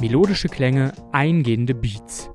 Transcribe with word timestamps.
Melodische 0.00 0.48
Klänge, 0.48 0.92
eingehende 1.12 1.74
Beats. 1.74 2.30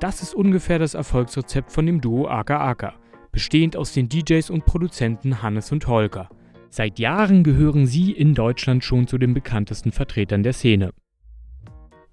Das 0.00 0.22
ist 0.22 0.34
ungefähr 0.34 0.78
das 0.78 0.94
Erfolgsrezept 0.94 1.70
von 1.70 1.86
dem 1.86 2.00
Duo 2.00 2.26
Aka 2.26 2.58
Aka, 2.58 2.94
bestehend 3.30 3.76
aus 3.76 3.92
den 3.92 4.08
DJs 4.08 4.50
und 4.50 4.64
Produzenten 4.64 5.42
Hannes 5.42 5.70
und 5.70 5.86
Holger. 5.86 6.28
Seit 6.70 6.98
Jahren 6.98 7.44
gehören 7.44 7.86
sie 7.86 8.10
in 8.10 8.34
Deutschland 8.34 8.82
schon 8.82 9.06
zu 9.06 9.18
den 9.18 9.32
bekanntesten 9.32 9.92
Vertretern 9.92 10.42
der 10.42 10.54
Szene. 10.54 10.90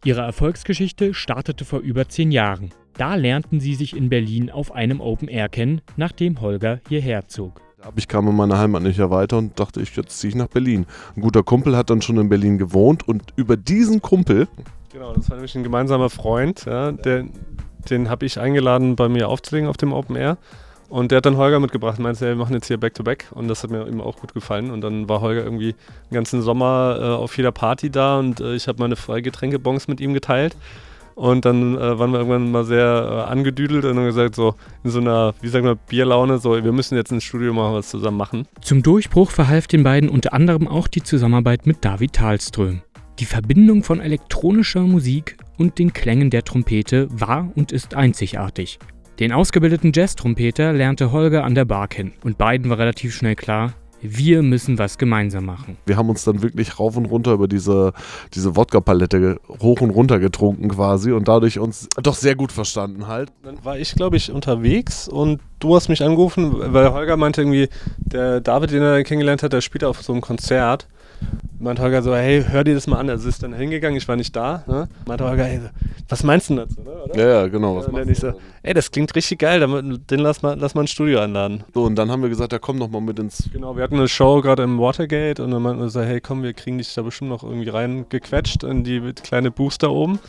Ihre 0.03 0.21
Erfolgsgeschichte 0.21 1.13
startete 1.13 1.65
vor 1.65 1.79
über 1.79 2.09
zehn 2.09 2.31
Jahren. 2.31 2.69
Da 2.93 3.15
lernten 3.15 3.59
sie 3.59 3.75
sich 3.75 3.95
in 3.95 4.09
Berlin 4.09 4.49
auf 4.51 4.71
einem 4.71 4.99
Open 4.99 5.27
Air 5.27 5.49
kennen, 5.49 5.81
nachdem 5.95 6.41
Holger 6.41 6.81
hierher 6.89 7.27
zog. 7.27 7.61
Ich 7.95 8.07
kam 8.07 8.27
in 8.27 8.35
meiner 8.35 8.57
Heimat 8.57 8.83
nicht 8.83 8.97
mehr 8.97 9.09
weiter 9.09 9.37
und 9.37 9.59
dachte, 9.59 9.81
ich, 9.81 9.95
jetzt 9.95 10.19
ziehe 10.19 10.29
ich 10.29 10.35
nach 10.35 10.47
Berlin. 10.47 10.85
Ein 11.15 11.21
guter 11.21 11.43
Kumpel 11.43 11.75
hat 11.75 11.89
dann 11.89 12.01
schon 12.01 12.17
in 12.17 12.29
Berlin 12.29 12.57
gewohnt 12.57 13.07
und 13.07 13.23
über 13.35 13.57
diesen 13.57 14.01
Kumpel. 14.01 14.47
Genau, 14.91 15.13
das 15.13 15.29
war 15.29 15.37
nämlich 15.37 15.55
ein 15.55 15.63
gemeinsamer 15.63 16.09
Freund, 16.09 16.65
ja, 16.65 16.91
der, 16.91 17.25
den 17.89 18.09
habe 18.09 18.25
ich 18.25 18.39
eingeladen, 18.39 18.95
bei 18.95 19.09
mir 19.09 19.29
aufzulegen 19.29 19.69
auf 19.69 19.77
dem 19.77 19.93
Open 19.93 20.15
Air. 20.15 20.37
Und 20.89 21.11
der 21.11 21.17
hat 21.17 21.25
dann 21.25 21.37
Holger 21.37 21.61
mitgebracht 21.61 21.99
und 21.99 22.03
meinte, 22.03 22.27
wir 22.27 22.35
machen 22.35 22.53
jetzt 22.53 22.67
hier 22.67 22.77
Back-to-Back. 22.77 23.27
-back. 23.31 23.33
Und 23.33 23.47
das 23.47 23.63
hat 23.63 23.71
mir 23.71 23.87
immer 23.87 24.05
auch 24.05 24.17
gut 24.17 24.33
gefallen. 24.33 24.71
Und 24.71 24.81
dann 24.81 25.07
war 25.07 25.21
Holger 25.21 25.41
irgendwie 25.41 25.73
den 26.09 26.13
ganzen 26.13 26.41
Sommer 26.41 26.97
äh, 26.99 27.03
auf 27.05 27.37
jeder 27.37 27.53
Party 27.53 27.89
da 27.89 28.19
und 28.19 28.41
äh, 28.41 28.55
ich 28.55 28.67
habe 28.67 28.79
meine 28.79 28.97
freie 28.97 29.21
Getränkebons 29.21 29.87
mit 29.87 30.01
ihm 30.01 30.13
geteilt. 30.13 30.57
Und 31.15 31.45
dann 31.45 31.75
äh, 31.75 31.99
waren 31.99 32.11
wir 32.11 32.19
irgendwann 32.19 32.51
mal 32.51 32.63
sehr 32.63 33.25
äh, 33.27 33.31
angedüdelt 33.31 33.85
und 33.85 33.97
haben 33.97 34.05
gesagt, 34.05 34.35
so 34.35 34.55
in 34.83 34.91
so 34.91 34.99
einer, 34.99 35.33
wie 35.41 35.47
sagen 35.47 35.65
wir, 35.65 35.75
Bierlaune, 35.75 36.37
so, 36.37 36.51
wir 36.63 36.71
müssen 36.71 36.95
jetzt 36.95 37.11
ins 37.11 37.23
Studio 37.23 37.53
mal 37.53 37.73
was 37.73 37.89
zusammen 37.89 38.17
machen. 38.17 38.47
Zum 38.61 38.83
Durchbruch 38.83 39.31
verhalf 39.31 39.67
den 39.67 39.83
beiden 39.83 40.09
unter 40.09 40.33
anderem 40.33 40.67
auch 40.67 40.87
die 40.87 41.03
Zusammenarbeit 41.03 41.65
mit 41.65 41.83
David 41.83 42.13
Thalström. 42.13 42.81
Die 43.19 43.25
Verbindung 43.25 43.83
von 43.83 43.99
elektronischer 43.99 44.81
Musik 44.81 45.37
und 45.57 45.77
den 45.77 45.93
Klängen 45.93 46.29
der 46.29 46.43
Trompete 46.43 47.07
war 47.11 47.51
und 47.55 47.71
ist 47.71 47.93
einzigartig. 47.93 48.79
Den 49.19 49.31
ausgebildeten 49.31 49.91
Jazz-Trompeter 49.93 50.73
lernte 50.73 51.11
Holger 51.11 51.43
an 51.43 51.53
der 51.53 51.65
Bar 51.65 51.87
kennen 51.87 52.13
und 52.23 52.39
beiden 52.39 52.71
war 52.71 52.79
relativ 52.79 53.13
schnell 53.13 53.35
klar, 53.35 53.73
wir 54.01 54.41
müssen 54.41 54.77
was 54.77 54.97
gemeinsam 54.97 55.45
machen. 55.45 55.77
Wir 55.85 55.97
haben 55.97 56.09
uns 56.09 56.23
dann 56.23 56.41
wirklich 56.41 56.79
rauf 56.79 56.97
und 56.97 57.05
runter 57.05 57.33
über 57.33 57.47
diese, 57.47 57.93
diese 58.33 58.55
Wodka-Palette 58.55 59.39
hoch 59.61 59.81
und 59.81 59.91
runter 59.91 60.19
getrunken 60.19 60.69
quasi 60.69 61.11
und 61.11 61.27
dadurch 61.27 61.59
uns 61.59 61.87
doch 62.01 62.15
sehr 62.15 62.35
gut 62.35 62.51
verstanden 62.51 63.07
halt. 63.07 63.31
Dann 63.43 63.63
war 63.63 63.77
ich, 63.77 63.95
glaube 63.95 64.17
ich, 64.17 64.31
unterwegs 64.31 65.07
und 65.07 65.39
du 65.59 65.75
hast 65.75 65.89
mich 65.89 66.03
angerufen, 66.03 66.53
weil 66.73 66.91
Holger 66.91 67.17
meinte 67.17 67.41
irgendwie, 67.41 67.69
der 67.97 68.41
David, 68.41 68.71
den 68.71 68.81
er 68.81 69.03
kennengelernt 69.03 69.43
hat, 69.43 69.53
der 69.53 69.61
spielt 69.61 69.83
auf 69.83 70.01
so 70.01 70.13
einem 70.13 70.21
Konzert 70.21 70.87
meinte 71.59 71.81
Holger 71.81 72.01
so, 72.01 72.15
hey, 72.15 72.43
hör 72.43 72.63
dir 72.63 72.73
das 72.73 72.87
mal 72.87 72.97
an. 72.97 73.09
Also 73.09 73.29
ist 73.29 73.43
dann 73.43 73.53
hingegangen, 73.53 73.97
ich 73.97 74.07
war 74.07 74.15
nicht 74.15 74.35
da. 74.35 74.63
Ne? 74.67 74.87
Meinte 75.05 75.23
Holger, 75.23 75.45
hey, 75.45 75.61
was 76.09 76.23
meinst 76.23 76.49
du 76.49 76.55
dazu? 76.55 76.81
Ne? 76.81 76.91
Ja, 77.15 77.27
ja, 77.27 77.47
genau. 77.47 77.77
Was 77.77 77.87
und 77.87 77.95
dann 77.95 78.09
ich 78.09 78.19
so, 78.19 78.33
ey, 78.63 78.73
das 78.73 78.91
klingt 78.91 79.15
richtig 79.15 79.39
geil, 79.39 79.59
den 79.59 80.19
lass 80.19 80.41
mal, 80.41 80.57
lass 80.59 80.75
mal 80.75 80.81
ein 80.81 80.87
Studio 80.87 81.19
einladen. 81.19 81.63
So, 81.73 81.83
und 81.83 81.95
dann 81.95 82.11
haben 82.11 82.21
wir 82.21 82.29
gesagt, 82.29 82.51
ja 82.53 82.59
komm 82.59 82.77
noch 82.77 82.89
mal 82.89 83.01
mit 83.01 83.19
ins... 83.19 83.49
Genau, 83.53 83.75
wir 83.75 83.83
hatten 83.83 83.95
eine 83.95 84.07
Show 84.07 84.41
gerade 84.41 84.63
im 84.63 84.79
Watergate 84.79 85.43
und 85.43 85.51
dann 85.51 85.61
meinten 85.61 85.81
wir 85.81 85.89
so, 85.89 86.01
hey, 86.01 86.19
komm, 86.19 86.43
wir 86.43 86.53
kriegen 86.53 86.77
dich 86.77 86.93
da 86.93 87.01
bestimmt 87.03 87.29
noch 87.29 87.43
irgendwie 87.43 87.69
reingequetscht 87.69 88.63
in 88.63 88.83
die 88.83 89.13
kleine 89.13 89.51
Booster 89.51 89.91
oben. 89.91 90.19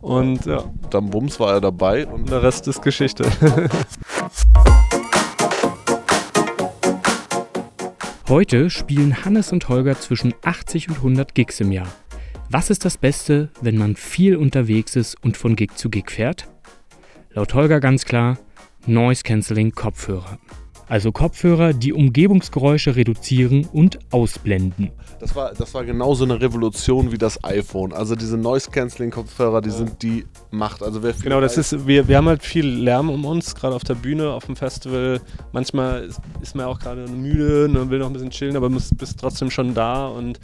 Und 0.00 0.46
ja. 0.46 0.64
Dann 0.90 1.10
Bums 1.10 1.40
war 1.40 1.54
er 1.54 1.60
dabei 1.60 2.06
und 2.06 2.30
der 2.30 2.42
Rest 2.42 2.68
ist 2.68 2.82
Geschichte. 2.82 3.24
Heute 8.28 8.70
spielen 8.70 9.24
Hannes 9.24 9.52
und 9.52 9.68
Holger 9.68 10.00
zwischen 10.00 10.34
80 10.42 10.88
und 10.88 10.96
100 10.96 11.32
Gigs 11.32 11.60
im 11.60 11.70
Jahr. 11.70 11.86
Was 12.50 12.70
ist 12.70 12.84
das 12.84 12.98
Beste, 12.98 13.50
wenn 13.60 13.78
man 13.78 13.94
viel 13.94 14.34
unterwegs 14.34 14.96
ist 14.96 15.14
und 15.22 15.36
von 15.36 15.54
Gig 15.54 15.76
zu 15.76 15.90
Gig 15.90 16.10
fährt? 16.10 16.48
Laut 17.30 17.54
Holger 17.54 17.78
ganz 17.78 18.04
klar, 18.04 18.36
Noise 18.84 19.22
Cancelling 19.22 19.70
Kopfhörer 19.70 20.40
also 20.88 21.12
Kopfhörer, 21.12 21.72
die 21.72 21.92
Umgebungsgeräusche 21.92 22.96
reduzieren 22.96 23.68
und 23.72 23.98
ausblenden. 24.12 24.90
Das 25.18 25.34
war, 25.34 25.52
das 25.52 25.72
war 25.74 25.84
genauso 25.84 26.24
eine 26.24 26.40
Revolution 26.40 27.10
wie 27.10 27.18
das 27.18 27.42
iPhone. 27.42 27.92
Also 27.92 28.14
diese 28.14 28.36
Noise-Canceling-Kopfhörer, 28.36 29.62
die 29.62 29.70
sind 29.70 30.02
die 30.02 30.26
Macht. 30.50 30.82
Also 30.82 31.02
wer 31.02 31.12
genau, 31.14 31.40
das 31.40 31.56
ist, 31.56 31.86
wir, 31.86 32.06
wir 32.06 32.16
haben 32.16 32.28
halt 32.28 32.42
viel 32.42 32.66
Lärm 32.66 33.10
um 33.10 33.24
uns, 33.24 33.54
gerade 33.54 33.74
auf 33.74 33.84
der 33.84 33.94
Bühne, 33.94 34.30
auf 34.30 34.46
dem 34.46 34.56
Festival. 34.56 35.20
Manchmal 35.52 36.04
ist, 36.04 36.20
ist 36.40 36.54
man 36.54 36.66
auch 36.66 36.78
gerade 36.78 37.08
müde 37.08 37.64
und 37.64 37.90
will 37.90 37.98
noch 37.98 38.06
ein 38.06 38.12
bisschen 38.12 38.30
chillen, 38.30 38.56
aber 38.56 38.68
muss, 38.68 38.94
bist 38.94 39.18
trotzdem 39.18 39.50
schon 39.50 39.74
da 39.74 40.06
und 40.06 40.38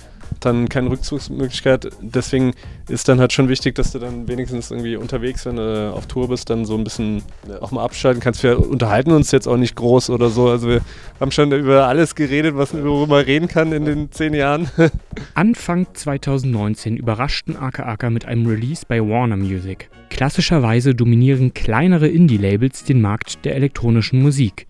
dann 0.44 0.68
keine 0.68 0.90
Rückzugsmöglichkeit. 0.90 1.88
Deswegen 2.00 2.52
ist 2.88 3.08
dann 3.08 3.20
halt 3.20 3.32
schon 3.32 3.48
wichtig, 3.48 3.74
dass 3.74 3.92
du 3.92 3.98
dann 3.98 4.28
wenigstens 4.28 4.70
irgendwie 4.70 4.96
unterwegs, 4.96 5.46
wenn 5.46 5.56
du 5.56 5.92
auf 5.94 6.06
Tour 6.06 6.28
bist, 6.28 6.50
dann 6.50 6.64
so 6.64 6.76
ein 6.76 6.84
bisschen 6.84 7.22
auch 7.60 7.70
mal 7.70 7.84
abschalten 7.84 8.20
kannst. 8.20 8.42
Wir 8.42 8.58
unterhalten 8.58 9.12
uns 9.12 9.30
jetzt 9.30 9.46
auch 9.46 9.56
nicht 9.56 9.76
groß 9.76 10.10
oder 10.10 10.30
so. 10.30 10.48
Also 10.48 10.68
wir 10.68 10.80
haben 11.20 11.30
schon 11.30 11.52
über 11.52 11.86
alles 11.86 12.14
geredet, 12.14 12.56
was 12.56 12.72
man 12.72 12.84
worüber 12.84 13.26
reden 13.26 13.48
kann 13.48 13.72
in 13.72 13.84
den 13.84 14.10
zehn 14.12 14.34
Jahren. 14.34 14.68
Anfang 15.34 15.86
2019 15.92 16.96
überraschten 16.96 17.56
Aka 17.56 17.84
Aka 17.84 18.10
mit 18.10 18.24
einem 18.24 18.46
Release 18.46 18.84
bei 18.86 19.00
Warner 19.00 19.36
Music. 19.36 19.88
Klassischerweise 20.10 20.94
dominieren 20.94 21.54
kleinere 21.54 22.08
Indie-Labels 22.08 22.84
den 22.84 23.00
Markt 23.00 23.44
der 23.44 23.56
elektronischen 23.56 24.22
Musik. 24.22 24.66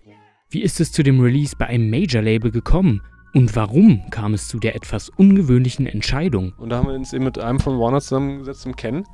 Wie 0.49 0.61
ist 0.61 0.79
es 0.79 0.91
zu 0.91 1.03
dem 1.03 1.19
Release 1.19 1.55
bei 1.57 1.65
einem 1.65 1.89
Major-Label 1.89 2.51
gekommen? 2.51 3.01
Und 3.33 3.55
warum 3.55 4.03
kam 4.11 4.35
es 4.35 4.47
zu 4.47 4.59
der 4.59 4.75
etwas 4.75 5.09
ungewöhnlichen 5.09 5.87
Entscheidung? 5.87 6.53
Und 6.57 6.69
da 6.69 6.77
haben 6.77 6.87
wir 6.87 6.93
uns 6.93 7.13
eben 7.13 7.23
mit 7.23 7.39
einem 7.39 7.59
von 7.59 7.79
Warner 7.79 7.99
zusammengesetzt 7.99 8.65
im 8.67 8.75
Ken 8.75 9.05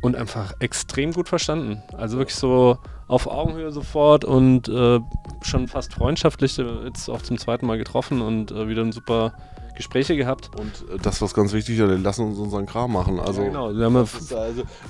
und 0.00 0.16
einfach 0.16 0.54
extrem 0.58 1.12
gut 1.12 1.28
verstanden. 1.28 1.82
Also 1.96 2.16
wirklich 2.16 2.36
so 2.36 2.78
auf 3.08 3.26
Augenhöhe 3.26 3.70
sofort 3.70 4.24
und 4.24 4.68
äh, 4.68 5.00
schon 5.42 5.68
fast 5.68 5.92
freundschaftlich 5.92 6.58
äh, 6.58 6.64
jetzt 6.86 7.08
auch 7.10 7.22
zum 7.22 7.38
zweiten 7.38 7.66
Mal 7.66 7.78
getroffen 7.78 8.22
und 8.22 8.50
äh, 8.50 8.68
wieder 8.68 8.82
ein 8.82 8.92
super 8.92 9.34
Gespräche 9.76 10.16
gehabt. 10.16 10.50
Und 10.58 10.72
äh, 10.90 10.98
das, 11.02 11.20
was 11.20 11.34
ganz 11.34 11.52
wichtig 11.52 11.78
ist, 11.78 11.88
wir 11.88 11.98
lassen 11.98 12.26
uns 12.26 12.38
unseren 12.38 12.66
Kram 12.66 12.92
machen. 12.92 13.20
Also, 13.20 13.42
ja, 13.42 13.48
genau. 13.48 13.74
Wir, 13.74 13.84
haben 13.84 13.96
also, 13.96 14.36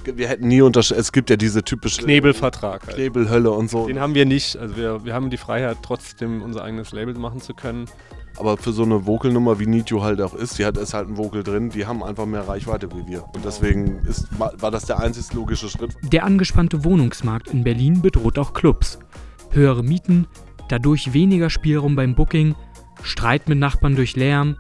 wir 0.05 0.29
hätten 0.29 0.49
nie 0.49 0.63
unterschrieben, 0.63 1.01
es 1.01 1.13
gibt 1.13 1.31
ja 1.31 1.37
diese 1.37 1.65
typische 1.65 2.03
Knebelvertrag. 2.03 2.87
Halt. 2.87 2.97
Knebelhölle 2.97 3.51
und 3.51 3.71
so. 3.71 3.87
Den 3.87 4.01
haben 4.01 4.15
wir 4.15 4.25
nicht. 4.25 4.57
Also 4.57 4.77
wir, 4.77 5.05
wir 5.05 5.15
haben 5.15 5.31
die 5.31 5.37
Freiheit, 5.37 5.79
trotzdem 5.83 6.43
unser 6.43 6.63
eigenes 6.63 6.93
Label 6.93 7.15
machen 7.15 7.41
zu 7.41 7.55
können. 7.55 7.87
Aber 8.39 8.57
für 8.57 8.73
so 8.73 8.85
eine 8.85 9.05
Vocal-Nummer 9.05 9.59
wie 9.59 9.83
You 9.87 10.03
halt 10.03 10.21
auch 10.21 10.35
ist, 10.35 10.59
die 10.59 10.65
hat 10.65 10.77
ist 10.77 10.95
halt 10.95 11.09
ein 11.09 11.17
Vocal 11.17 11.43
drin, 11.43 11.71
die 11.71 11.87
haben 11.87 12.03
einfach 12.05 12.25
mehr 12.25 12.47
Reichweite 12.47 12.89
wie 12.93 13.07
wir. 13.07 13.25
Und 13.35 13.45
deswegen 13.45 13.99
ist, 14.07 14.29
war 14.39 14.71
das 14.71 14.85
der 14.85 15.01
einzig 15.01 15.33
logische 15.35 15.69
Schritt. 15.69 15.97
Der 16.03 16.25
angespannte 16.25 16.85
Wohnungsmarkt 16.85 17.49
in 17.49 17.65
Berlin 17.65 18.01
bedroht 18.01 18.39
auch 18.39 18.53
Clubs. 18.53 18.99
Höhere 19.51 19.83
Mieten, 19.83 20.27
dadurch 20.69 21.13
weniger 21.13 21.51
Spielraum 21.51 21.97
beim 21.97 22.15
Booking, 22.15 22.55
Streit 23.03 23.49
mit 23.49 23.59
Nachbarn 23.59 23.97
durch 23.97 24.15
Lärm. 24.15 24.57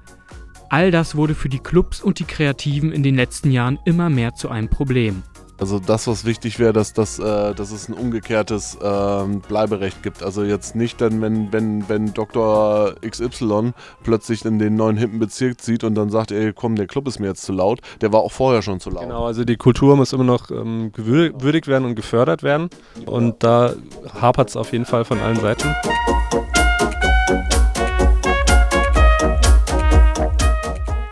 All 0.70 0.90
das 0.90 1.14
wurde 1.14 1.34
für 1.34 1.48
die 1.48 1.60
Clubs 1.60 2.02
und 2.02 2.18
die 2.18 2.24
Kreativen 2.24 2.92
in 2.92 3.02
den 3.02 3.14
letzten 3.14 3.50
Jahren 3.50 3.78
immer 3.84 4.10
mehr 4.10 4.34
zu 4.34 4.48
einem 4.48 4.68
Problem. 4.68 5.22
Also 5.58 5.80
das, 5.80 6.06
was 6.06 6.24
wichtig 6.24 6.60
wäre, 6.60 6.72
dass, 6.72 6.92
das, 6.92 7.18
äh, 7.18 7.54
dass 7.54 7.72
es 7.72 7.88
ein 7.88 7.94
umgekehrtes 7.94 8.78
ähm, 8.80 9.40
Bleiberecht 9.40 10.04
gibt. 10.04 10.22
Also 10.22 10.44
jetzt 10.44 10.76
nicht 10.76 11.00
dann, 11.00 11.20
wenn, 11.20 11.52
wenn, 11.52 11.88
wenn 11.88 12.14
Dr. 12.14 12.94
XY 13.04 13.72
plötzlich 14.04 14.44
in 14.44 14.60
den 14.60 14.76
neuen 14.76 14.96
hippen 14.96 15.18
Bezirk 15.18 15.60
zieht 15.60 15.82
und 15.82 15.96
dann 15.96 16.10
sagt, 16.10 16.30
ey 16.30 16.52
komm, 16.52 16.76
der 16.76 16.86
Club 16.86 17.08
ist 17.08 17.18
mir 17.18 17.26
jetzt 17.26 17.42
zu 17.42 17.52
laut. 17.52 17.80
Der 18.00 18.12
war 18.12 18.20
auch 18.20 18.32
vorher 18.32 18.62
schon 18.62 18.78
zu 18.78 18.90
laut. 18.90 19.02
Genau, 19.02 19.26
also 19.26 19.44
die 19.44 19.56
Kultur 19.56 19.96
muss 19.96 20.12
immer 20.12 20.24
noch 20.24 20.50
ähm, 20.50 20.92
gewürdigt 20.92 21.66
werden 21.66 21.84
und 21.84 21.96
gefördert 21.96 22.44
werden. 22.44 22.70
Und 23.06 23.42
da 23.42 23.74
hapert 24.20 24.50
es 24.50 24.56
auf 24.56 24.72
jeden 24.72 24.84
Fall 24.84 25.04
von 25.04 25.18
allen 25.18 25.40
Seiten. 25.40 25.74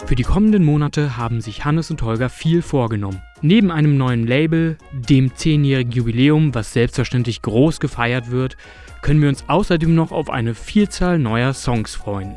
Für 0.06 0.14
die 0.14 0.22
kommenden 0.22 0.64
Monate 0.64 1.16
haben 1.16 1.40
sich 1.40 1.64
Hannes 1.64 1.90
und 1.90 2.00
Holger 2.00 2.28
viel 2.28 2.62
vorgenommen. 2.62 3.20
Neben 3.42 3.70
einem 3.70 3.98
neuen 3.98 4.26
Label, 4.26 4.78
dem 4.92 5.30
10-jährigen 5.30 5.92
Jubiläum, 5.92 6.54
was 6.54 6.72
selbstverständlich 6.72 7.42
groß 7.42 7.80
gefeiert 7.80 8.30
wird, 8.30 8.56
können 9.02 9.20
wir 9.20 9.28
uns 9.28 9.44
außerdem 9.46 9.94
noch 9.94 10.10
auf 10.10 10.30
eine 10.30 10.54
Vielzahl 10.54 11.18
neuer 11.18 11.52
Songs 11.52 11.94
freuen. 11.94 12.36